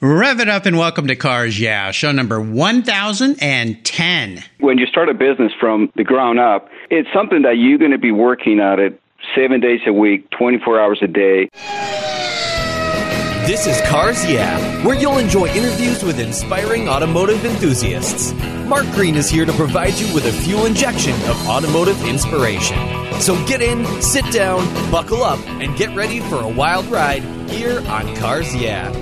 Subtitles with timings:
[0.00, 4.44] Rev it up and welcome to Cars Yeah, show number 1010.
[4.60, 7.98] When you start a business from the ground up, it's something that you're going to
[7.98, 9.00] be working at it
[9.34, 11.48] seven days a week, 24 hours a day.
[13.44, 18.32] This is Cars Yeah, where you'll enjoy interviews with inspiring automotive enthusiasts.
[18.68, 22.78] Mark Greene is here to provide you with a fuel injection of automotive inspiration.
[23.20, 27.80] So get in, sit down, buckle up, and get ready for a wild ride here
[27.88, 28.92] on Cars Yeah.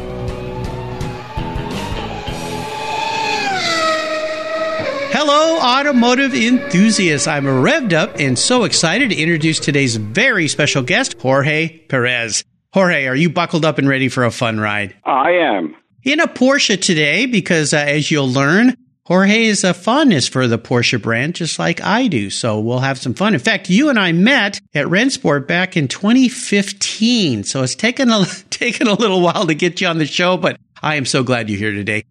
[5.18, 7.26] Hello, automotive enthusiasts.
[7.26, 12.44] I'm revved up and so excited to introduce today's very special guest, Jorge Perez.
[12.74, 14.94] Jorge, are you buckled up and ready for a fun ride?
[15.06, 15.74] I am.
[16.02, 20.58] In a Porsche today, because uh, as you'll learn, Jorge is a fondness for the
[20.58, 22.28] Porsche brand, just like I do.
[22.28, 23.32] So we'll have some fun.
[23.32, 27.44] In fact, you and I met at Rennsport back in 2015.
[27.44, 30.60] So it's taken a, taken a little while to get you on the show, but
[30.82, 32.04] I am so glad you're here today.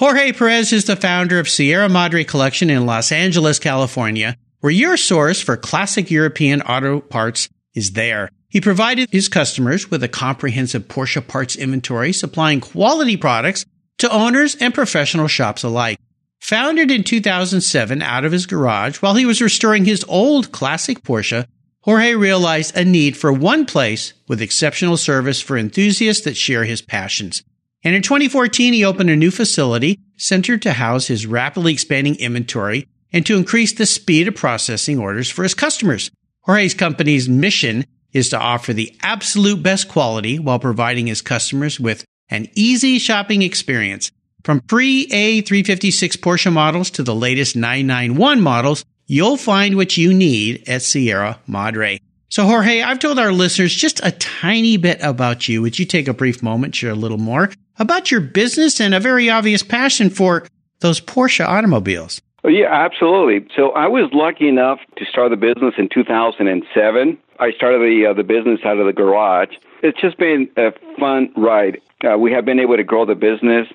[0.00, 4.96] Jorge Perez is the founder of Sierra Madre Collection in Los Angeles, California, where your
[4.96, 8.30] source for classic European auto parts is there.
[8.48, 13.66] He provided his customers with a comprehensive Porsche parts inventory, supplying quality products
[13.98, 15.98] to owners and professional shops alike.
[16.38, 21.46] Founded in 2007 out of his garage while he was restoring his old classic Porsche,
[21.82, 26.80] Jorge realized a need for one place with exceptional service for enthusiasts that share his
[26.80, 27.42] passions.
[27.82, 32.86] And in 2014, he opened a new facility centered to house his rapidly expanding inventory
[33.12, 36.10] and to increase the speed of processing orders for his customers.
[36.42, 42.04] Jorge's company's mission is to offer the absolute best quality while providing his customers with
[42.28, 44.10] an easy shopping experience.
[44.44, 50.68] From pre A356 Porsche models to the latest 991 models, you'll find what you need
[50.68, 52.00] at Sierra Madre.
[52.30, 55.62] So, Jorge, I've told our listeners just a tiny bit about you.
[55.62, 59.00] Would you take a brief moment, share a little more about your business and a
[59.00, 60.46] very obvious passion for
[60.78, 62.20] those Porsche automobiles?
[62.44, 63.46] Oh, yeah, absolutely.
[63.56, 67.18] So, I was lucky enough to start the business in 2007.
[67.38, 69.50] I started the uh, the business out of the garage.
[69.82, 71.80] It's just been a fun ride.
[72.04, 73.66] Uh, we have been able to grow the business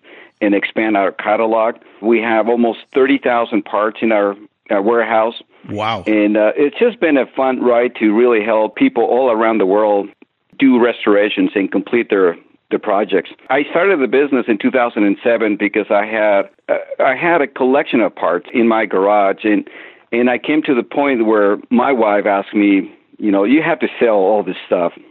[0.41, 1.75] and expand our catalog.
[2.01, 4.35] We have almost 30,000 parts in our,
[4.69, 5.35] our warehouse.
[5.69, 6.03] Wow.
[6.05, 9.65] And uh, it's just been a fun ride to really help people all around the
[9.65, 10.09] world
[10.57, 12.37] do restorations and complete their
[12.69, 13.29] their projects.
[13.49, 18.15] I started the business in 2007 because I had uh, I had a collection of
[18.15, 19.67] parts in my garage and
[20.11, 23.79] and I came to the point where my wife asked me, you know, you have
[23.79, 24.93] to sell all this stuff.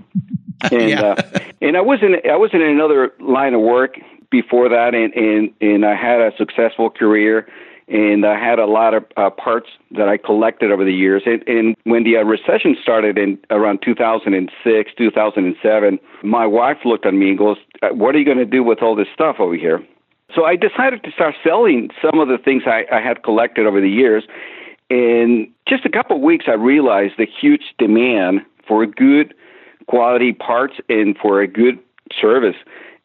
[0.70, 1.02] And Yeah.
[1.02, 1.16] uh,
[1.60, 3.96] and I was in I wasn't in another line of work
[4.30, 7.46] before that and and and I had a successful career
[7.88, 11.22] and I had a lot of uh, parts that I collected over the years.
[11.26, 17.14] And, and when the uh, recession started in around 2006, 2007, my wife looked at
[17.14, 19.54] me and goes, "Uh, "What are you going to do with all this stuff over
[19.54, 19.84] here?"
[20.34, 23.80] So I decided to start selling some of the things I, I had collected over
[23.80, 24.24] the years.
[24.90, 29.34] In just a couple of weeks, I realized the huge demand for good
[29.86, 31.78] quality parts and for a good
[32.20, 32.56] service.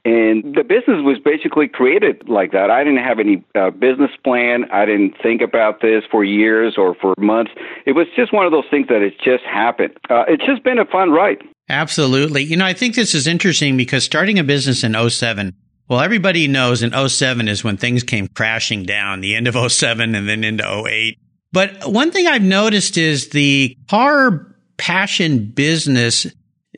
[0.05, 2.71] And the business was basically created like that.
[2.71, 4.65] I didn't have any uh, business plan.
[4.71, 7.51] I didn't think about this for years or for months.
[7.85, 9.97] It was just one of those things that it just happened.
[10.09, 11.43] Uh, it's just been a fun ride.
[11.67, 12.43] Absolutely.
[12.43, 15.53] You know, I think this is interesting because starting a business in 07,
[15.89, 20.15] well, everybody knows in 07 is when things came crashing down, the end of 07
[20.15, 21.19] and then into 08.
[21.51, 26.25] But one thing I've noticed is the car passion business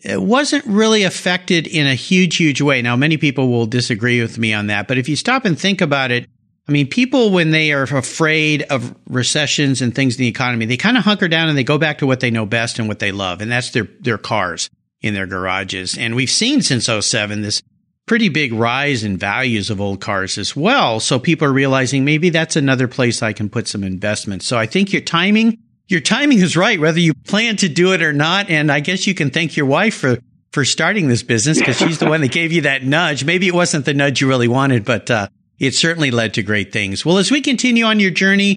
[0.04, 2.82] it wasn't really affected in a huge, huge way.
[2.82, 5.82] Now, many people will disagree with me on that, but if you stop and think
[5.82, 6.28] about it,
[6.68, 10.78] I mean, people, when they are afraid of recessions and things in the economy, they
[10.78, 13.00] kind of hunker down and they go back to what they know best and what
[13.00, 14.70] they love, and that's their, their cars
[15.02, 15.98] in their garages.
[15.98, 17.62] And we've seen since 07 this
[18.06, 21.00] pretty big rise in values of old cars as well.
[21.00, 24.44] So people are realizing maybe that's another place I can put some investment.
[24.44, 25.60] So I think your timing,
[25.92, 28.50] your timing is right, whether you plan to do it or not.
[28.50, 30.18] And I guess you can thank your wife for,
[30.52, 33.26] for starting this business because she's the one that gave you that nudge.
[33.26, 35.28] Maybe it wasn't the nudge you really wanted, but, uh,
[35.60, 37.06] it certainly led to great things.
[37.06, 38.56] Well, as we continue on your journey,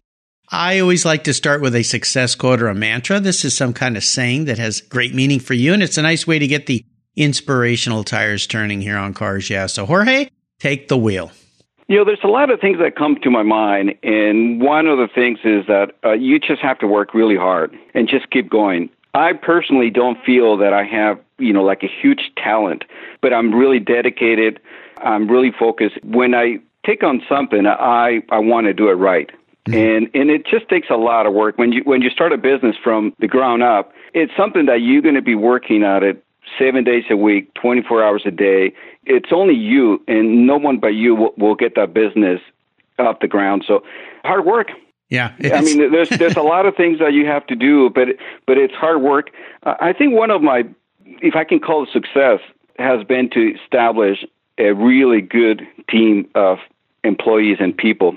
[0.50, 3.20] I always like to start with a success quote or a mantra.
[3.20, 5.74] This is some kind of saying that has great meaning for you.
[5.74, 6.82] And it's a nice way to get the
[7.16, 9.66] inspirational tires turning here on Cars Yeah.
[9.66, 10.28] So Jorge,
[10.60, 11.30] take the wheel.
[11.86, 14.96] You know, there's a lot of things that come to my mind, and one of
[14.96, 18.48] the things is that uh, you just have to work really hard and just keep
[18.48, 18.88] going.
[19.12, 22.84] I personally don't feel that I have, you know, like a huge talent,
[23.20, 24.60] but I'm really dedicated.
[24.98, 26.02] I'm really focused.
[26.02, 29.30] When I take on something, I I want to do it right.
[29.66, 32.38] And and it just takes a lot of work when you when you start a
[32.38, 33.92] business from the ground up.
[34.12, 36.23] It's something that you're going to be working at it
[36.58, 38.72] seven days a week, 24 hours a day.
[39.04, 42.40] It's only you, and no one but you will, will get that business
[42.98, 43.64] off the ground.
[43.66, 43.82] So
[44.24, 44.68] hard work.
[45.10, 48.08] Yeah, I mean, there's there's a lot of things that you have to do, but
[48.46, 49.30] but it's hard work.
[49.62, 50.64] I think one of my,
[51.04, 52.40] if I can call it success,
[52.78, 54.24] has been to establish
[54.58, 56.58] a really good team of
[57.04, 58.16] employees and people,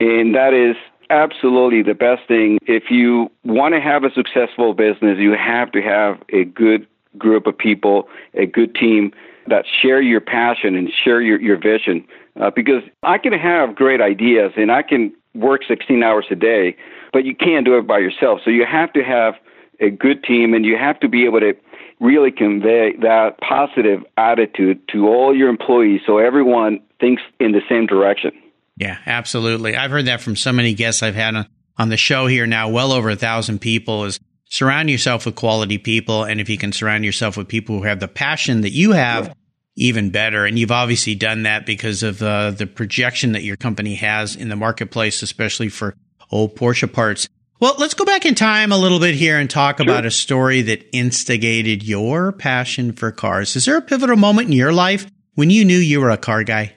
[0.00, 0.76] and that is
[1.10, 2.58] absolutely the best thing.
[2.66, 6.86] If you want to have a successful business, you have to have a good
[7.16, 9.12] group of people, a good team
[9.48, 12.06] that share your passion and share your, your vision.
[12.40, 16.76] Uh, because I can have great ideas and I can work 16 hours a day,
[17.12, 18.40] but you can't do it by yourself.
[18.44, 19.34] So you have to have
[19.80, 21.54] a good team and you have to be able to
[22.00, 27.86] really convey that positive attitude to all your employees so everyone thinks in the same
[27.86, 28.30] direction.
[28.76, 29.76] Yeah, absolutely.
[29.76, 31.46] I've heard that from so many guests I've had on,
[31.76, 35.78] on the show here now, well over a thousand people is surround yourself with quality
[35.78, 36.24] people.
[36.24, 39.34] And if you can surround yourself with people who have the passion that you have,
[39.76, 40.44] even better.
[40.44, 44.48] And you've obviously done that because of uh, the projection that your company has in
[44.48, 45.94] the marketplace, especially for
[46.30, 47.28] old Porsche parts.
[47.60, 49.84] Well, let's go back in time a little bit here and talk sure.
[49.84, 53.56] about a story that instigated your passion for cars.
[53.56, 56.44] Is there a pivotal moment in your life when you knew you were a car
[56.44, 56.74] guy?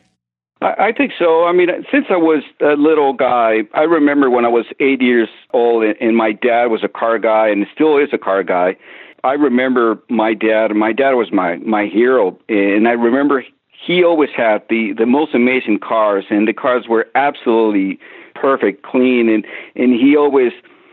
[0.62, 1.46] I think so.
[1.46, 5.30] I mean, since I was a little guy, I remember when I was eight years
[5.54, 8.78] old, and my dad was a car guy, and still is a car guy.
[9.24, 10.76] I remember my dad.
[10.76, 15.34] My dad was my my hero, and I remember he always had the the most
[15.34, 18.00] amazing cars, and the cars were absolutely
[18.36, 20.52] perfect, clean, and and he always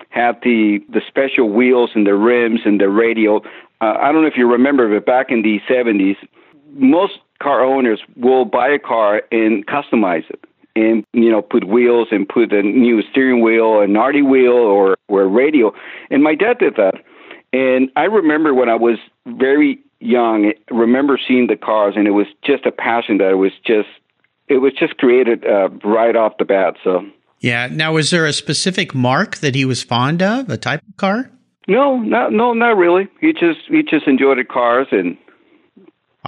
[0.09, 3.43] had the the special wheels and the rims and the radio.
[3.81, 6.17] Uh, I don't know if you remember, but back in the 70s,
[6.71, 10.45] most car owners will buy a car and customize it
[10.77, 14.97] and you know put wheels and put a new steering wheel, a Nardi wheel, or
[15.09, 15.73] or a radio.
[16.11, 16.95] And my dad did that.
[17.53, 22.13] And I remember when I was very young, I remember seeing the cars, and it
[22.13, 23.89] was just a passion that it was just
[24.49, 26.75] it was just created uh, right off the bat.
[26.85, 27.07] So
[27.41, 27.69] yeah.
[27.71, 31.31] Now, was there a specific mark that he was fond of, a type of car?
[31.67, 33.09] No, not no, not really.
[33.21, 35.17] He just he just enjoyed the cars and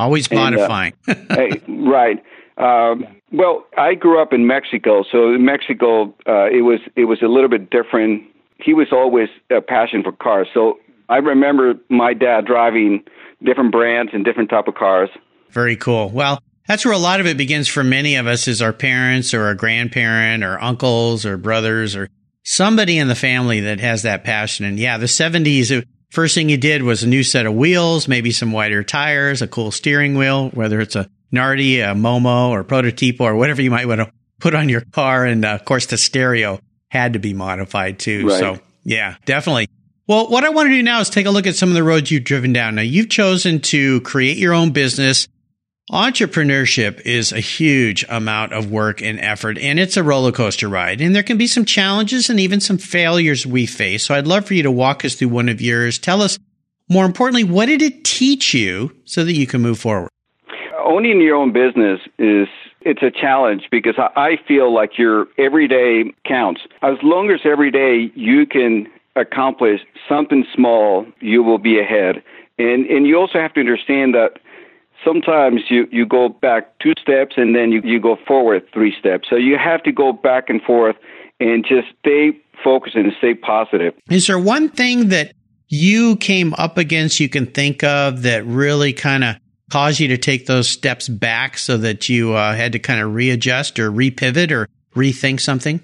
[0.00, 0.94] always modifying.
[1.06, 2.22] And, uh, right.
[2.56, 7.22] Um, well, I grew up in Mexico, so in Mexico uh, it was it was
[7.22, 8.24] a little bit different.
[8.62, 13.02] He was always a passion for cars, so I remember my dad driving
[13.42, 15.08] different brands and different type of cars.
[15.50, 16.10] Very cool.
[16.10, 19.34] Well, that's where a lot of it begins for many of us is our parents
[19.34, 22.08] or our grandparent or uncles or brothers or
[22.44, 24.64] somebody in the family that has that passion.
[24.64, 28.30] And yeah, the 70s, first thing you did was a new set of wheels, maybe
[28.30, 33.20] some wider tires, a cool steering wheel, whether it's a Nardi, a Momo or Prototipo
[33.20, 35.24] or whatever you might want to put on your car.
[35.24, 38.28] And uh, of course, the stereo had to be modified too.
[38.28, 38.38] Right.
[38.38, 39.68] So yeah, definitely.
[40.06, 41.84] Well, what I want to do now is take a look at some of the
[41.84, 42.74] roads you've driven down.
[42.74, 45.28] Now, you've chosen to create your own business
[45.90, 51.00] Entrepreneurship is a huge amount of work and effort, and it's a roller coaster ride.
[51.00, 54.04] And there can be some challenges and even some failures we face.
[54.04, 55.98] So I'd love for you to walk us through one of yours.
[55.98, 56.38] Tell us,
[56.88, 60.10] more importantly, what did it teach you so that you can move forward?
[60.78, 62.46] Owning your own business is
[62.82, 66.60] it's a challenge because I feel like your every day counts.
[66.82, 72.22] As long as every day you can accomplish something small, you will be ahead.
[72.58, 74.39] And and you also have to understand that
[75.04, 79.28] sometimes you, you go back two steps and then you, you go forward three steps.
[79.28, 80.96] So you have to go back and forth
[81.38, 83.94] and just stay focused and stay positive.
[84.10, 85.32] Is there one thing that
[85.68, 89.36] you came up against you can think of that really kind of
[89.70, 93.14] caused you to take those steps back so that you uh, had to kind of
[93.14, 95.80] readjust or repivot or rethink something?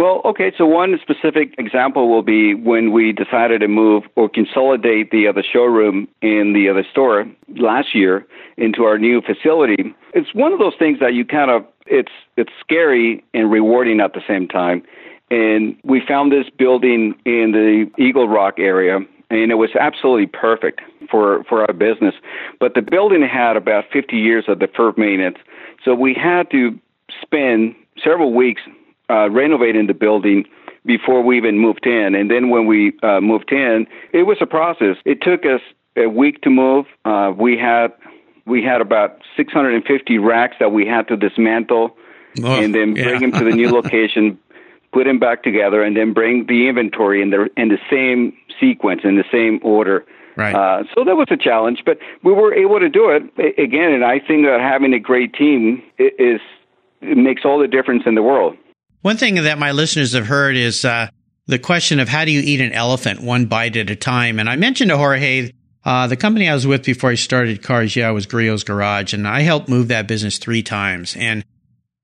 [0.00, 5.10] Well, okay, so one specific example will be when we decided to move or consolidate
[5.10, 7.26] the other showroom in the other store
[7.58, 8.26] last year
[8.56, 9.94] into our new facility.
[10.14, 14.14] It's one of those things that you kind of it's it's scary and rewarding at
[14.14, 14.84] the same time.
[15.30, 20.80] And we found this building in the Eagle Rock area and it was absolutely perfect
[21.10, 22.14] for for our business.
[22.58, 25.36] But the building had about 50 years of deferred maintenance,
[25.84, 26.80] so we had to
[27.22, 28.62] spend several weeks
[29.10, 30.46] uh, renovating the building
[30.86, 32.14] before we even moved in.
[32.14, 34.96] And then when we uh, moved in, it was a process.
[35.04, 35.60] It took us
[35.96, 36.86] a week to move.
[37.04, 37.92] Uh, we had
[38.46, 41.96] we had about 650 racks that we had to dismantle
[42.42, 43.18] oh, and then bring yeah.
[43.18, 44.38] them to the new location,
[44.92, 49.02] put them back together, and then bring the inventory in the in the same sequence
[49.04, 50.04] in the same order.
[50.36, 50.54] Right.
[50.54, 53.92] Uh, so that was a challenge, but we were able to do it again.
[53.92, 56.40] And I think that having a great team is
[57.02, 58.56] it makes all the difference in the world.
[59.02, 61.08] One thing that my listeners have heard is uh,
[61.46, 64.38] the question of how do you eat an elephant one bite at a time.
[64.38, 65.52] And I mentioned to Jorge
[65.82, 69.26] Uh, the company I was with before I started Cars Yeah was Griot's Garage, and
[69.26, 71.16] I helped move that business three times.
[71.16, 71.42] And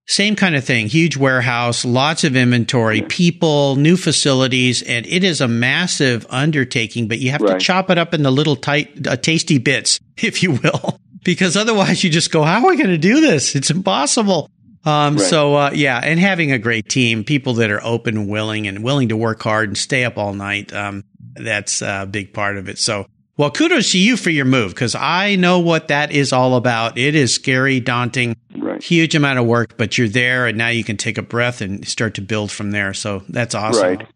[0.07, 5.43] same kind of thing, huge warehouse, lots of inventory, people, new facilities, and it is
[5.43, 7.59] a massive undertaking, but you have Right.
[7.61, 12.03] to chop it up into little tight, uh, tasty bits, if you will, because otherwise
[12.03, 13.55] you just go, how are we going to do this?
[13.55, 14.49] It's impossible.
[14.87, 15.26] Um, Right.
[15.26, 19.09] so, uh, yeah, and having a great team, people that are open, willing, and willing
[19.09, 20.73] to work hard and stay up all night.
[20.73, 21.02] Um,
[21.35, 22.78] that's a big part of it.
[22.78, 26.55] So, well, kudos to you for your move because I know what that is all
[26.55, 26.97] about.
[26.97, 28.83] It is scary, daunting, Right.
[28.83, 31.87] huge amount of work, but you're there and now you can take a breath and
[31.87, 32.95] start to build from there.
[32.95, 33.83] So that's awesome.
[33.83, 34.07] Right.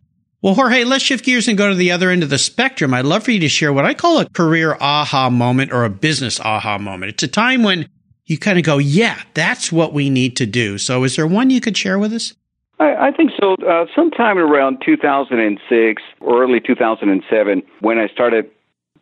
[0.41, 2.95] Well, Jorge, let's shift gears and go to the other end of the spectrum.
[2.95, 5.91] I'd love for you to share what I call a career aha moment or a
[5.91, 7.11] business aha moment.
[7.12, 7.89] It's a time when
[8.31, 10.79] you kind of go, yeah, that's what we need to do.
[10.79, 12.33] So is there one you could share with us?
[12.79, 13.55] I, I think so.
[13.55, 18.49] Uh, sometime around 2006, or early 2007, when I started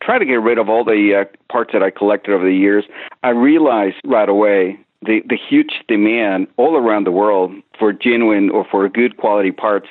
[0.02, 2.86] trying to get rid of all the uh, parts that I collected over the years,
[3.22, 8.66] I realized right away the, the huge demand all around the world for genuine or
[8.70, 9.88] for good quality parts.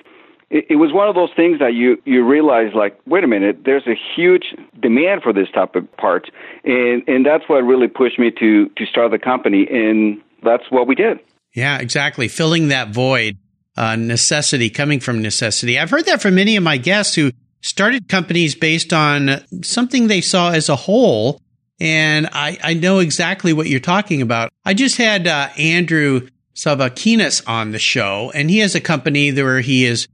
[0.49, 3.59] It, it was one of those things that you, you realize, like, wait a minute,
[3.65, 6.29] there's a huge demand for this type of parts.
[6.63, 9.67] And, and that's what really pushed me to, to start the company.
[9.69, 11.19] And that's what we did.
[11.53, 12.27] Yeah, exactly.
[12.27, 13.37] Filling that void,
[13.75, 15.77] uh, necessity coming from necessity.
[15.77, 20.21] I've heard that from many of my guests who started companies based on something they
[20.21, 21.41] saw as a whole.
[21.79, 24.51] And I, I know exactly what you're talking about.
[24.65, 29.59] I just had uh, Andrew Savakinas on the show, and he has a company where
[29.59, 30.07] he is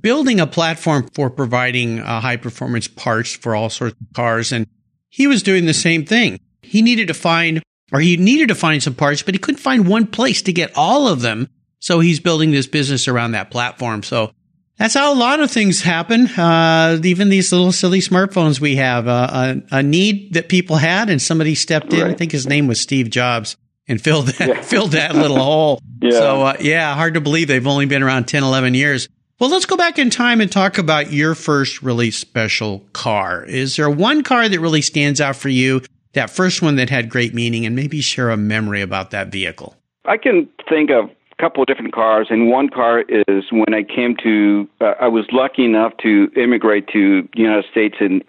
[0.00, 4.52] building a platform for providing uh, high performance parts for all sorts of cars.
[4.52, 4.66] And
[5.08, 6.38] he was doing the same thing.
[6.62, 9.88] He needed to find, or he needed to find some parts, but he couldn't find
[9.88, 11.48] one place to get all of them.
[11.80, 14.02] So he's building this business around that platform.
[14.02, 14.32] So
[14.76, 16.26] that's how a lot of things happen.
[16.28, 21.10] Uh, even these little silly smartphones we have, uh, a, a need that people had
[21.10, 22.02] and somebody stepped in.
[22.06, 23.56] I think his name was Steve Jobs
[23.88, 24.60] and filled that, Yeah.
[24.62, 25.80] filled that little hole.
[26.02, 26.10] Yeah.
[26.12, 29.06] So, uh, yeah, hard to believe they've only been around 10, 11 years.
[29.40, 33.42] Well, let's go back in time and talk about your first really special car.
[33.44, 35.80] Is there one car that really stands out for you?
[36.12, 39.76] That first one that had great meaning and maybe share a memory about that vehicle.
[40.04, 43.82] I can think of a couple of different cars, and one car is when I
[43.82, 44.68] came to.
[44.78, 48.22] Uh, I was lucky enough to immigrate to the United States in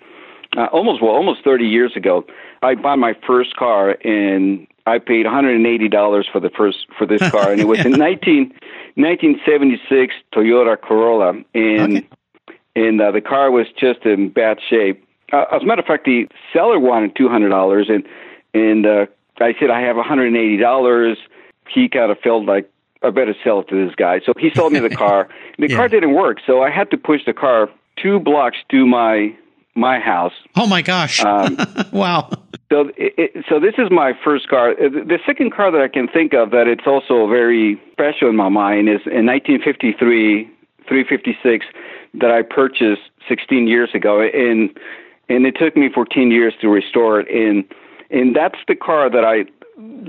[0.55, 2.23] uh, almost well, almost 30 years ago.
[2.61, 7.21] I bought my first car, and I paid 180 dollars for the first for this
[7.31, 8.51] car, and it was in 19,
[8.95, 12.07] 1976 Toyota Corolla, and Okay.
[12.75, 15.05] and uh, the car was just in bad shape.
[15.33, 18.03] Uh, as a matter of fact, the seller wanted two hundred dollars, and
[18.53, 19.05] and uh,
[19.39, 21.17] I said I have one hundred and eighty dollars.
[21.69, 22.69] He kind of felt like
[23.03, 25.29] I better sell it to this guy, so he sold me the car.
[25.57, 25.75] The Yeah.
[25.75, 29.35] car didn't work, so I had to push the car two blocks to my
[29.75, 30.33] my house.
[30.55, 31.23] Oh my gosh.
[31.23, 31.57] Um,
[31.93, 32.29] wow.
[32.71, 34.71] So, it, so this is my first car.
[34.71, 38.37] Uh, The second car that I can think of that it's also very special in
[38.37, 40.45] my mind is in 1953,
[40.87, 41.65] 356
[42.13, 44.69] that I purchased 16 years ago, and
[45.27, 47.27] and it took me 14 years to restore it.
[47.29, 47.65] And
[48.09, 49.45] and that's the car that I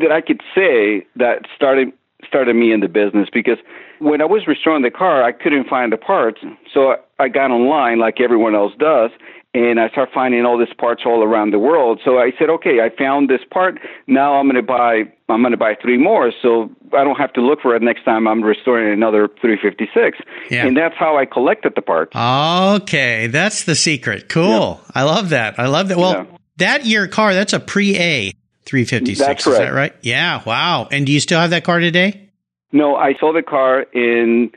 [0.01, 1.93] that I could say that started
[2.25, 3.59] started me in the business because
[3.99, 6.41] when I was restoring the car, I couldn't find the parts,
[6.73, 9.11] so I got online like everyone else does,
[9.55, 12.01] and I start finding all these parts all around the world.
[12.05, 13.79] So I said, okay, I found this part.
[14.07, 15.03] Now I'm going to buy.
[15.29, 18.05] I'm going to buy three more, so I don't have to look for it next
[18.05, 20.19] time I'm restoring another 356.
[20.51, 20.67] Yeah.
[20.67, 22.15] And that's how I collected the parts.
[22.15, 24.29] Okay, that's the secret.
[24.29, 24.81] Cool.
[24.95, 25.59] I love that.
[25.59, 25.97] I love that.
[25.97, 26.25] Well, Yeah.
[26.59, 28.33] that year car, that's a pre-A
[28.67, 29.19] 356.
[29.27, 29.95] That's Is that right?
[30.03, 30.43] Yeah.
[30.45, 30.89] Wow.
[30.91, 32.29] And do you still have that car today?
[32.73, 34.51] No, I sold the car in.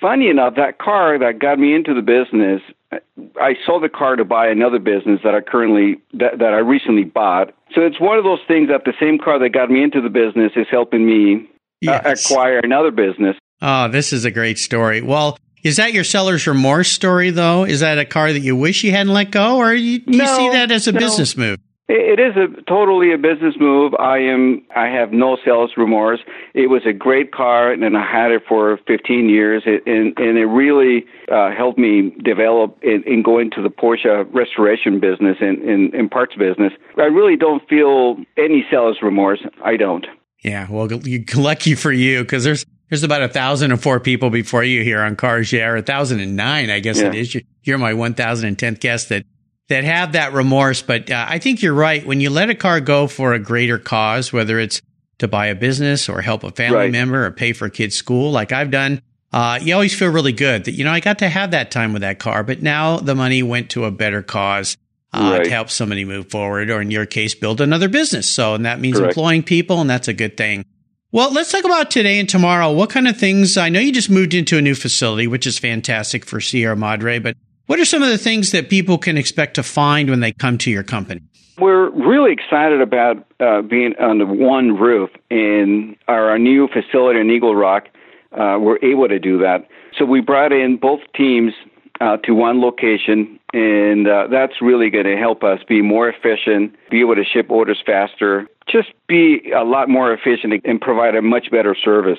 [0.00, 4.24] Funny enough, that car that got me into the business, I sold the car to
[4.24, 7.54] buy another business that I currently that, that I recently bought.
[7.74, 10.08] So it's one of those things that the same car that got me into the
[10.08, 11.48] business is helping me
[11.86, 12.28] uh, Yes.
[12.30, 13.36] acquire another business.
[13.60, 15.02] Oh, this is a great story.
[15.02, 17.64] Well, is that your seller's remorse story though?
[17.64, 20.26] Is that a car that you wish you hadn't let go or you, do you
[20.26, 20.98] see that as a no.
[21.00, 21.58] business move?
[21.90, 23.94] It is a totally a business move.
[23.98, 24.62] I am.
[24.76, 26.20] I have no sales remorse.
[26.52, 30.36] It was a great car, and I had it for 15 years, it, and and
[30.36, 35.58] it really uh, helped me develop and, and go into the Porsche restoration business and,
[35.62, 36.74] and, and parts business.
[36.98, 39.40] I really don't feel any sales remorse.
[39.64, 40.06] I don't.
[40.44, 44.28] Yeah, well, you, lucky for you, because there's there's about a thousand and four people
[44.28, 47.08] before you here on Cars Yeah, or a thousand and nine, I guess Yeah.
[47.08, 47.34] it is.
[47.34, 49.24] You're, you're my one thousand and tenth guest that
[49.68, 50.82] that have that remorse.
[50.82, 52.04] But uh, I think you're right.
[52.06, 54.80] When you let a car go for a greater cause, whether it's
[55.18, 56.92] to buy a business or help a family Right.
[56.92, 60.32] member or pay for a kid's school, like I've done, uh, you always feel really
[60.32, 62.42] good that you know I got to have that time with that car.
[62.44, 64.76] But now the money went to a better cause.
[65.14, 65.44] uh, Right.
[65.44, 68.28] to help somebody move forward, or in your case, build another business.
[68.28, 69.12] So, and that means Correct.
[69.12, 70.66] employing people, and that's a good thing.
[71.12, 72.70] Well, let's talk about today and tomorrow.
[72.72, 73.56] What kind of things?
[73.56, 77.18] I know you just moved into a new facility, which is fantastic for Sierra Madre,
[77.20, 77.34] but
[77.68, 80.56] what are some of the things that people can expect to find when they come
[80.58, 81.20] to your company?
[81.58, 87.30] We're really excited about uh, being under one roof in our, our new facility in
[87.30, 87.88] Eagle Rock.
[88.32, 89.68] Uh, we're able to do that.
[89.98, 91.52] So we brought in both teams
[92.00, 96.74] uh, to one location, and uh, that's really going to help us be more efficient,
[96.90, 101.22] be able to ship orders faster, just be a lot more efficient and provide a
[101.22, 102.18] much better service.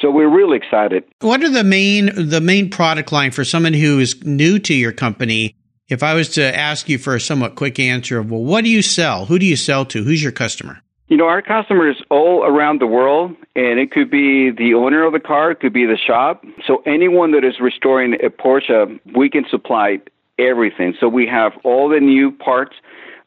[0.00, 1.04] So we're really excited.
[1.20, 4.92] What are the main the main product line for someone who is new to your
[4.92, 5.54] company?
[5.88, 8.70] If I was to ask you for a somewhat quick answer of, well, what do
[8.70, 9.26] you sell?
[9.26, 10.02] Who do you sell to?
[10.02, 10.82] Who's your customer?
[11.08, 15.12] You know, our customers all around the world, and it could be the owner of
[15.12, 16.44] the car, it could be the shop.
[16.66, 20.00] So anyone that is restoring a Porsche, we can supply
[20.36, 20.94] everything.
[20.98, 22.74] So we have all the new parts.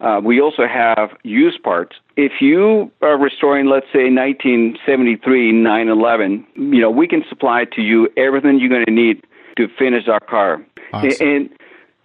[0.02, 1.96] Uh, we also have used parts.
[2.22, 8.10] If you are restoring, let's say, 1973 911, you know, we can supply to you
[8.18, 9.24] everything you're going to need
[9.56, 10.62] to finish our car.
[10.92, 11.12] Awesome.
[11.26, 11.50] And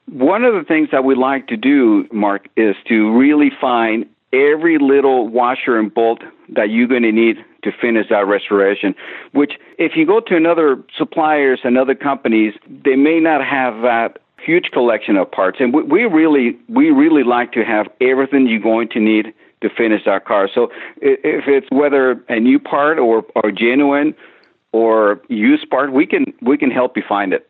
[0.07, 4.79] one of the things that we like to do, Mark, is to really find every
[4.79, 8.95] little washer and bolt that you're going to need to finish that restoration.
[9.33, 14.19] Which, if you go to another suppliers and other companies, they may not have that
[14.39, 15.57] huge collection of parts.
[15.59, 19.71] And we, we really, we really like to have everything you're going to need to
[19.75, 20.49] finish that car.
[20.55, 20.69] So
[21.01, 24.15] if it's whether a new part or, or genuine
[24.73, 27.49] or used part, we can we can help you find it.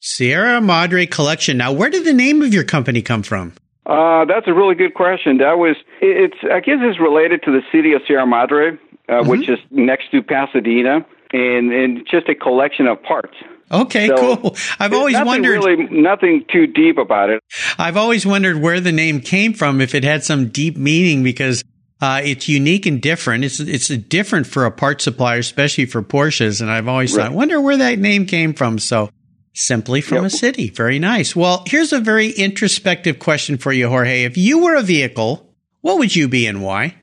[0.00, 1.56] Sierra Madre Collection.
[1.56, 3.54] Now, where did the name of your company come from?
[3.86, 5.38] Uh, that's a really good question.
[5.38, 8.78] That was it's I guess it's related to the city of Sierra Madre,
[9.08, 13.36] uh, which is next to Pasadena, and and just a collection of parts.
[13.72, 14.56] Okay, So, cool.
[14.78, 15.64] I've always wondered.
[15.64, 17.40] really nothing too deep about it.
[17.78, 19.80] I've always wondered where the name came from.
[19.80, 21.64] If it had some deep meaning, because
[22.00, 23.44] uh, it's unique and different.
[23.44, 26.60] It's it's different for a part supplier, especially for Porsches.
[26.60, 27.24] And I've always Right.
[27.26, 28.78] thought, wonder where that name came from.
[28.78, 29.08] So
[29.54, 30.24] simply from Yep.
[30.24, 30.68] a city.
[30.68, 31.36] Very nice.
[31.36, 34.24] Well, here's a very introspective question for you, Jorge.
[34.24, 36.96] If you were a vehicle, what would you be and why?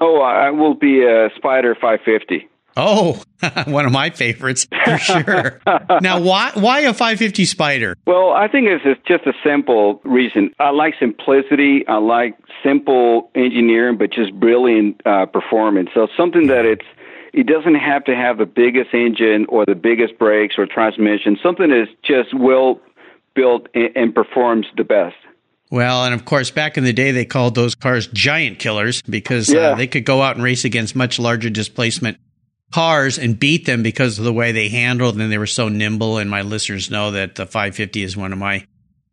[0.00, 2.46] Oh, I will be a Spyder 550.
[2.76, 3.22] Oh,
[3.66, 5.60] one of my favorites for sure.
[6.02, 7.94] now, why why a 550 Spyder?
[8.06, 10.50] Well, I think it's it's just a simple reason.
[10.58, 11.86] I like simplicity.
[11.88, 15.90] I like simple engineering, but just brilliant uh, performance.
[15.94, 16.84] So something that it's
[17.32, 21.38] it doesn't have to have the biggest engine or the biggest brakes or transmission.
[21.42, 22.80] Something that's just well
[23.34, 25.16] built and, and performs the best.
[25.70, 29.52] Well, and of course, back in the day, they called those cars giant killers because
[29.52, 29.70] Yeah.
[29.70, 32.18] uh, they could go out and race against much larger displacement
[32.72, 36.18] cars and beat them because of the way they handled and they were so nimble.
[36.18, 38.66] And my listeners know that the 550 is one of my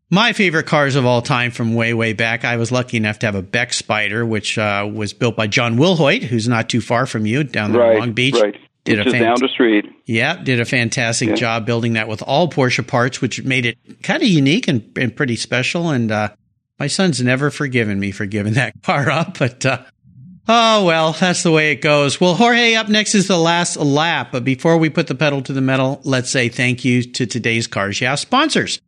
[0.10, 2.46] my favorite cars of all time from way way back.
[2.46, 5.78] I was lucky enough to have a Beck Spyder, which uh, was built by John
[5.78, 8.36] Wilhoit, who's not too far from you down there in right, Long Beach.
[8.36, 8.56] right.
[8.86, 9.86] Did it's a down the street.
[10.06, 11.36] yeah, did a fantastic Yeah.
[11.36, 15.16] job building that with all Porsche parts, which made it kind of unique and, and
[15.16, 15.89] pretty special.
[15.89, 16.30] And uh,
[16.80, 19.80] my son's never forgiven me for giving that car up, but uh,
[20.47, 22.19] oh well, that's the way it goes.
[22.19, 24.29] Well, Jorge, up next is the last lap.
[24.32, 27.67] But before we put the pedal to the metal, let's say thank you to today's
[27.67, 28.79] Cars Yeah sponsors.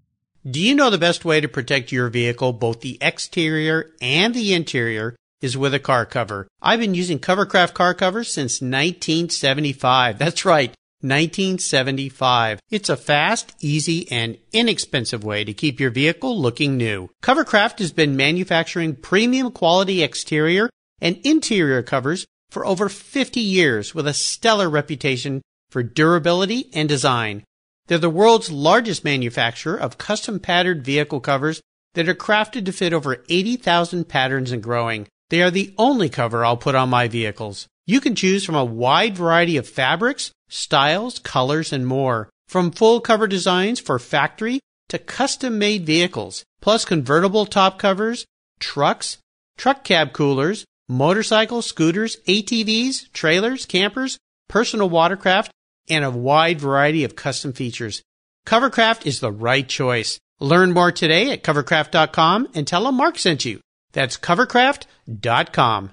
[0.49, 4.53] Do you know the best way to protect your vehicle, both the exterior and the
[4.53, 6.47] interior, is with a car cover?
[6.61, 10.19] I've been using Covercraft car covers since 1975.
[10.19, 10.75] That's right.
[11.01, 12.59] 1975.
[12.69, 17.09] It's a fast, easy, and inexpensive way to keep your vehicle looking new.
[17.23, 24.07] Covercraft has been manufacturing premium quality exterior and interior covers for over 50 years with
[24.07, 27.43] a stellar reputation for durability and design.
[27.87, 31.61] They're the world's largest manufacturer of custom patterned vehicle covers
[31.93, 35.07] that are crafted to fit over 80,000 patterns and growing.
[35.29, 37.67] They are the only cover I'll put on my vehicles.
[37.85, 42.29] You can choose from a wide variety of fabrics, styles, colors, and more.
[42.47, 48.25] From full cover designs for factory to custom made vehicles, plus convertible top covers,
[48.59, 49.17] trucks,
[49.57, 54.17] truck cab coolers, motorcycles, scooters, ATVs, trailers, campers,
[54.47, 55.51] personal watercraft,
[55.89, 58.01] and a wide variety of custom features.
[58.45, 60.19] Covercraft is the right choice.
[60.39, 63.59] Learn more today at covercraft.com and tell them Mark sent you.
[63.93, 65.91] That's covercraft.com.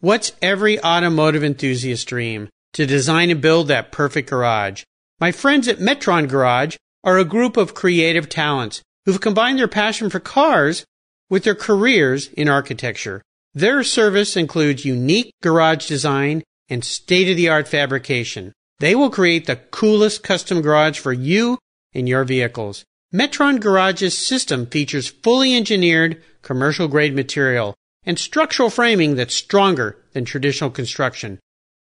[0.00, 2.48] What's every automotive enthusiast dream?
[2.74, 4.84] To design and build that perfect garage.
[5.18, 10.08] My friends at Metron Garage are a group of creative talents who've combined their passion
[10.08, 10.84] for cars
[11.28, 13.22] with their careers in architecture.
[13.54, 18.52] Their service includes unique garage design and state of the art fabrication.
[18.78, 21.58] They will create the coolest custom garage for you
[21.92, 22.84] and your vehicles.
[23.12, 30.24] Metron Garage's system features fully engineered commercial grade material and structural framing that's stronger than
[30.24, 31.40] traditional construction.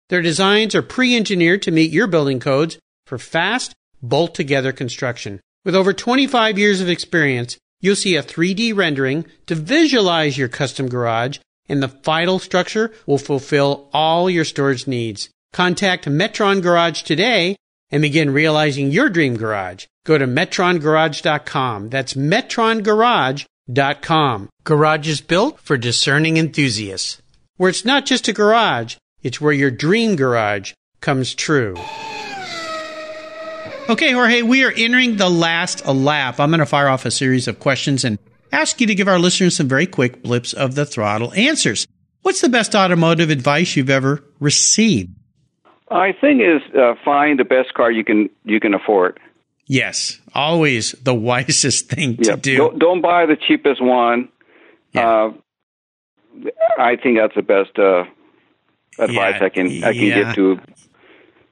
[0.10, 5.40] Their designs are pre engineered to meet your building codes for fast, bolt together construction.
[5.64, 10.90] With over 25 years of experience, you'll see a 3D rendering to visualize your custom
[10.90, 11.38] garage,
[11.70, 15.30] and the final structure will fulfill all your storage needs.
[15.54, 17.56] Contact Metron Garage today
[17.92, 19.86] and begin realizing your dream garage.
[20.06, 21.90] Go to metrongarage.com.
[21.90, 24.50] That's metrongarage.com.
[24.64, 27.22] Garage is built for discerning enthusiasts.
[27.58, 31.76] Where it's not just a garage, it's where your dream garage comes true.
[33.90, 36.40] Okay, Jorge, we are entering the last lap.
[36.40, 38.20] I'm going to fire off a series of questions and
[38.52, 41.88] ask you to give our listeners some very quick blips of the throttle answers.
[42.22, 45.12] What's the best automotive advice you've ever received?
[45.90, 49.20] I think is uh, find the best car you can you can afford.
[49.66, 52.58] Yes, always the wisest thing to do.
[52.58, 54.30] Don't, don't, buy the cheapest one.
[54.92, 55.10] Yeah.
[55.10, 58.06] Uh, I think that's the best uh,
[59.00, 60.24] advice yeah, I can I can yeah.
[60.24, 60.60] give to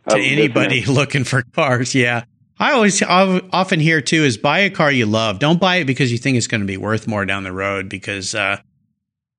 [0.09, 1.95] to anybody looking for cars.
[1.95, 2.23] Yeah.
[2.59, 5.39] I always often hear too is buy a car you love.
[5.39, 7.89] Don't buy it because you think it's going to be worth more down the road
[7.89, 8.59] because uh,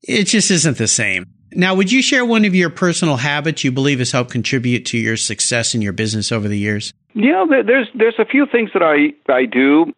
[0.02, 1.26] it just isn't the same.
[1.52, 4.98] Now, would you share one of your personal habits you believe has helped contribute to
[4.98, 6.92] your success in your business over the years?
[7.14, 9.92] Yeah, there's there's a few things that I I do.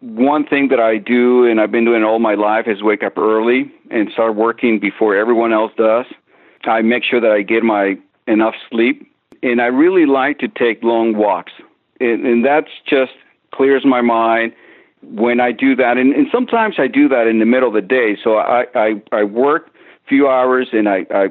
[0.00, 3.18] One thing that I do, and I've been doing all my life, is wake up
[3.18, 6.06] early and start working before everyone else does.
[6.64, 9.10] I make sure that I get my enough sleep,
[9.42, 11.52] and I really like to take long walks,
[12.00, 13.12] and, and that's just
[13.52, 14.52] clears my mind
[15.02, 15.96] when I do that.
[15.98, 18.16] And, and sometimes I do that in the middle of the day.
[18.22, 21.30] So I I, I work a few hours and I, I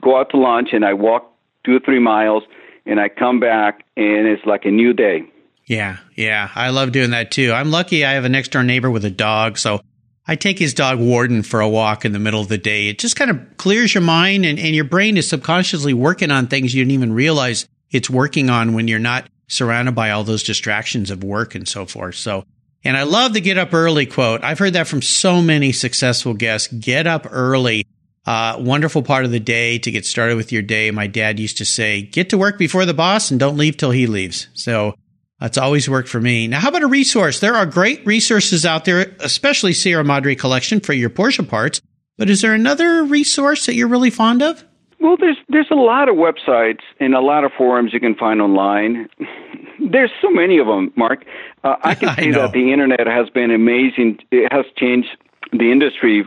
[0.00, 1.32] go out to lunch and I walk
[1.64, 2.42] two or three miles
[2.86, 5.22] and I come back and it's like a new day.
[5.66, 6.50] Yeah, yeah.
[6.54, 7.52] I love doing that too.
[7.52, 9.80] I'm lucky I have a next door neighbor with a dog, so
[10.26, 12.88] I take his dog Warden for a walk in the middle of the day.
[12.88, 16.46] It just kind of clears your mind and, and your brain is subconsciously working on
[16.46, 20.42] things you didn't even realize it's working on when you're not surrounded by all those
[20.42, 22.14] distractions of work and so forth.
[22.14, 22.44] So,
[22.84, 24.44] and I love the get up early quote.
[24.44, 26.72] I've heard that from so many successful guests.
[26.72, 27.86] Get up early.
[28.26, 30.90] Uh, wonderful part of the day to get started with your day.
[30.90, 33.90] My dad used to say, get to work before the boss and don't leave till
[33.90, 34.48] he leaves.
[34.52, 34.94] So
[35.40, 36.46] that's always worked for me.
[36.46, 37.40] Now, how about a resource?
[37.40, 41.80] There are great resources out there, especially Sierra Madre collection for your Porsche parts.
[42.18, 44.64] But is there another resource that you're really fond of?
[45.00, 48.40] Well, there's there's a lot of websites and a lot of forums you can find
[48.40, 49.08] online.
[49.90, 51.24] there's so many of them, Mark.
[51.62, 54.18] Uh, I can say I that the internet has been amazing.
[54.30, 55.16] It has changed
[55.52, 56.20] the industry,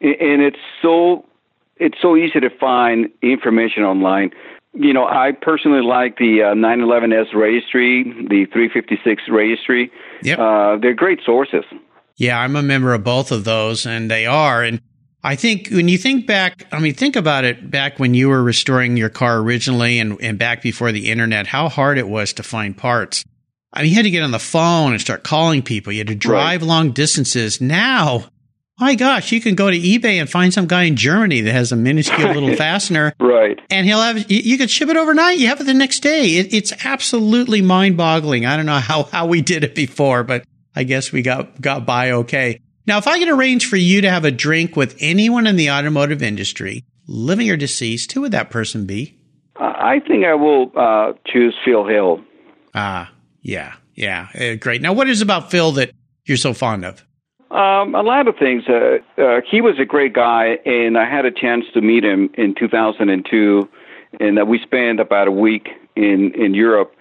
[0.00, 1.26] and it's so
[1.76, 4.30] it's so easy to find information online.
[4.72, 9.90] You know, I personally like the uh, 911S registry, the 356 registry.
[10.22, 10.38] Yep.
[10.38, 11.64] Uh, they're great sources.
[12.16, 14.62] Yeah, I'm a member of both of those, and they are.
[14.62, 14.80] And
[15.22, 18.42] I think when you think back, I mean, think about it back when you were
[18.42, 22.42] restoring your car originally and, and back before the internet, how hard it was to
[22.42, 23.24] find parts.
[23.72, 25.92] I mean, you had to get on the phone and start calling people.
[25.92, 26.68] You had to drive right.
[26.68, 27.60] long distances.
[27.60, 28.26] Now,
[28.78, 31.72] my gosh, you can go to eBay and find some guy in Germany that has
[31.72, 33.12] a minuscule little fastener.
[33.18, 33.58] Right.
[33.70, 35.38] And he'll have, you, you could ship it overnight.
[35.38, 36.36] You have it the next day.
[36.36, 38.46] It, it's absolutely mind boggling.
[38.46, 41.86] I don't know how, how we did it before, but I guess we got, got
[41.86, 42.60] by okay.
[42.86, 45.70] Now, if I could arrange for you to have a drink with anyone in the
[45.70, 49.18] automotive industry, living or deceased, who would that person be?
[49.56, 52.20] I think I will uh, choose Phil Hill.
[52.74, 53.10] Ah,
[53.42, 54.82] yeah, yeah, uh, great.
[54.82, 55.92] Now, what is about Phil that
[56.26, 57.04] you're so fond of?
[57.50, 58.64] Um, a lot of things.
[58.68, 62.28] Uh, uh, he was a great guy, and I had a chance to meet him
[62.34, 63.68] in 2002,
[64.20, 66.92] and uh, we spent about a week in in Europe.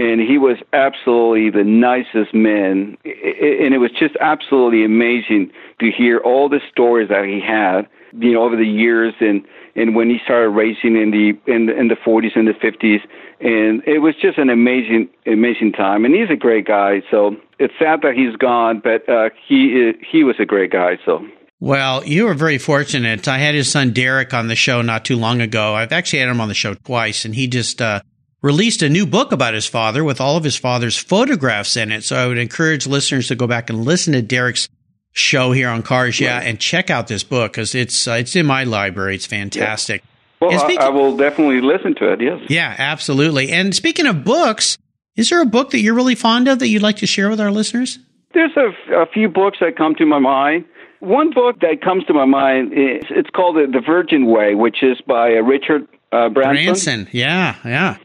[0.00, 6.18] And he was absolutely the nicest man, and it was just absolutely amazing to hear
[6.18, 7.82] all the stories that he had,
[8.18, 9.44] you know, over the years, and
[9.76, 13.00] and when he started racing in the in the, in the 40s and the 50s,
[13.40, 16.04] and it was just an amazing amazing time.
[16.04, 17.02] And he's a great guy.
[17.10, 20.98] So it's sad that he's gone but uh he he was a great guy.
[21.04, 21.26] So.
[21.62, 23.28] Well, you were very fortunate.
[23.28, 25.74] I had his son Derek on the show not too long ago.
[25.74, 28.00] I've actually had him on the show twice, and he just uh,
[28.42, 32.04] released a new book about his father with all of his father's photographs in it.
[32.04, 34.68] So I would encourage listeners to go back and listen to Derek's
[35.12, 38.46] show here on Cars Yeah and check out this book because it's uh, it's in
[38.46, 39.16] my library.
[39.16, 40.02] It's fantastic.
[40.40, 42.22] Well, speaking, I, I will definitely listen to it.
[42.22, 42.40] Yes.
[42.48, 43.52] Yeah, absolutely.
[43.52, 44.78] And speaking of books,
[45.16, 47.40] is there a book that you're really fond of that you'd like to share with
[47.40, 47.98] our listeners?
[48.32, 50.64] There's a, a few books that come to my mind.
[51.00, 54.82] One book that comes to my mind is it's called The, the Virgin Way, which
[54.82, 56.64] is by uh, Richard uh, Branson.
[56.64, 57.96] Branson, yeah, yeah.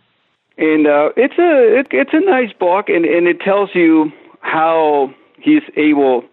[0.57, 5.13] And uh, it's a it, it's a nice book, and, and it tells you how
[5.39, 6.23] he's able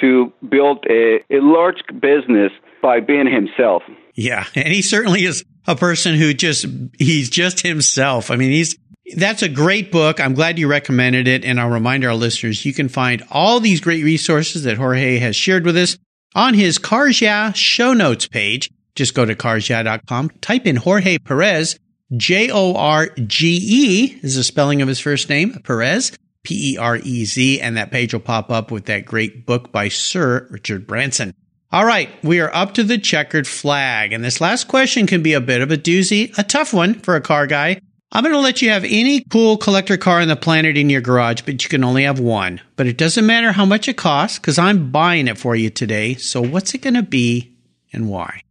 [0.00, 3.82] to build a, a large business by being himself.
[4.14, 6.66] Yeah, and he certainly is a person who just
[6.98, 8.30] he's just himself.
[8.30, 8.76] I mean, he's
[9.16, 10.20] that's a great book.
[10.20, 11.44] I'm glad you recommended it.
[11.44, 15.36] And I'll remind our listeners, you can find all these great resources that Jorge has
[15.36, 15.98] shared with us
[16.34, 18.70] on his Cars Yeah show notes page.
[18.94, 21.78] Just go to carsyeah.com, type in Jorge Perez,
[22.16, 26.76] J O R G E is the spelling of his first name, Perez, P E
[26.76, 30.46] R E Z, and that page will pop up with that great book by Sir
[30.50, 31.34] Richard Branson.
[31.72, 35.32] All right, we are up to the checkered flag, and this last question can be
[35.32, 37.80] a bit of a doozy, a tough one for a car guy.
[38.12, 41.00] I'm going to let you have any cool collector car on the planet in your
[41.00, 42.60] garage, but you can only have one.
[42.76, 46.14] But it doesn't matter how much it costs because I'm buying it for you today.
[46.14, 47.56] So what's it going to be
[47.92, 48.43] and why?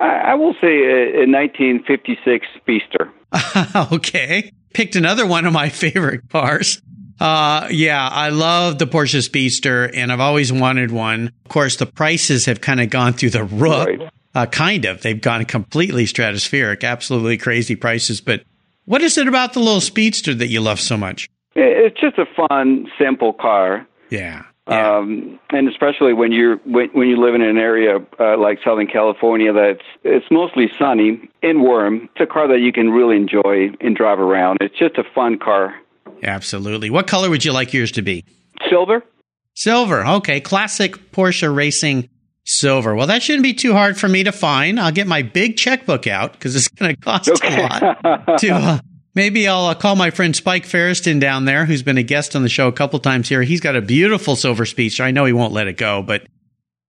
[0.00, 3.12] I, will say a, a 1956 Speedster.
[3.92, 4.52] okay.
[4.72, 6.80] Picked another one of my favorite cars.
[7.18, 11.32] Uh, yeah, I love the Porsche Speedster and I've always wanted one.
[11.44, 13.86] Of course, the prices have kind of gone through the roof.
[13.86, 14.00] Right.
[14.34, 15.02] Uh, kind of.
[15.02, 18.20] They've gone completely stratospheric, absolutely crazy prices.
[18.20, 18.44] But
[18.84, 21.28] what is it about the little Speedster that you love so much?
[21.54, 23.86] It's just a fun, simple car.
[24.08, 24.44] Yeah.
[24.70, 24.98] Yeah.
[24.98, 28.86] Um, and especially when you're when, when you live in an area uh, like Southern
[28.86, 32.08] California that's it's mostly sunny and warm.
[32.14, 34.58] It's a car that you can really enjoy and drive around.
[34.60, 35.74] It's just a fun car.
[36.22, 36.90] Absolutely.
[36.90, 38.24] What color would you like yours to be?
[38.68, 39.02] Silver.
[39.54, 40.06] Silver.
[40.06, 42.08] Okay, classic Porsche racing
[42.44, 42.94] silver.
[42.94, 44.78] Well, that shouldn't be too hard for me to find.
[44.78, 47.62] I'll get my big checkbook out because it's going to cost okay.
[47.62, 48.38] a lot.
[48.38, 48.78] to uh,
[49.14, 52.42] maybe I'll uh, call my friend Spike Feresten down there, who's been a guest on
[52.42, 53.42] the show a couple times here.
[53.42, 55.02] He's got a beautiful silver speedster.
[55.02, 56.26] I know he won't let it go, but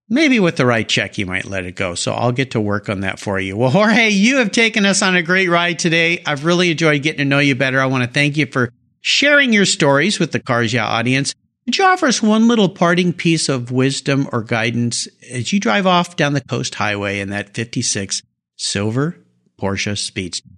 [0.09, 1.95] maybe with the right check, he might let it go.
[1.95, 3.57] So I'll get to work on that for you.
[3.57, 6.21] Well, Jorge, you have taken us on a great ride today.
[6.25, 7.79] I've really enjoyed getting to know you better.
[7.79, 11.33] I want to thank you for sharing your stories with the Cars Yeah audience.
[11.65, 15.85] Could you offer us one little parting piece of wisdom or guidance as you drive
[15.85, 18.23] off down the coast highway in that 56
[18.57, 19.17] silver
[19.59, 20.49] Porsche Speedster?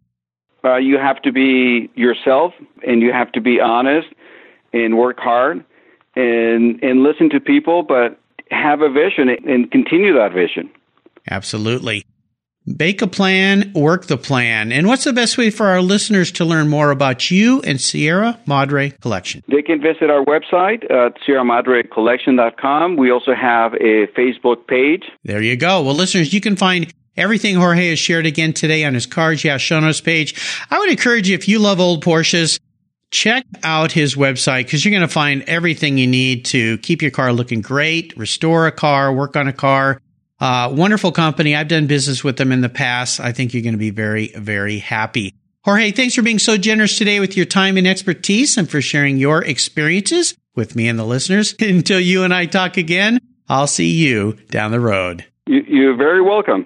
[0.64, 2.54] Uh, you have to be yourself
[2.86, 4.08] and you have to be honest
[4.72, 5.64] and work hard
[6.16, 8.20] and and listen to people but
[8.52, 10.70] have a vision and continue that vision.
[11.30, 12.06] Absolutely.
[12.78, 14.72] Bake a plan, work the plan.
[14.72, 18.40] And what's the best way for our listeners to learn more about you and Sierra
[18.46, 19.44] Madre Collection?
[19.50, 22.96] They can visit our website at sierramadrecollection.com.
[22.96, 25.04] We also have a Facebook page.
[25.26, 25.82] There you go.
[25.82, 29.58] Well, listeners, you can find everything Jorge has shared again today on his Cars Yeah
[29.58, 30.36] show notes page.
[30.70, 32.60] I would encourage you, if you love old Porsches,
[33.12, 37.12] check out his website because you're going to find everything you need to keep your
[37.12, 40.00] car looking great, restore a car, work on a car
[40.44, 41.56] uh, wonderful company.
[41.56, 43.22] I've done business with them in the past.
[43.22, 45.34] I think you're going to be very, very happy.
[45.64, 49.18] Jorge, thanks for being so generous today with your time and expertise and for sharing
[49.18, 51.56] your experiences with me and the listeners.
[51.62, 55.26] Until you and I talk again, I'll see you down the road.
[55.46, 56.66] You, you're very welcome.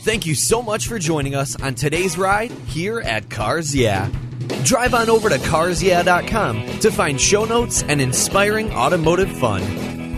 [0.05, 4.11] Thank you so much for joining us on today's ride here at Cars Yeah.
[4.64, 9.62] Drive on over to carsyeah.com to find show notes and inspiring automotive fun.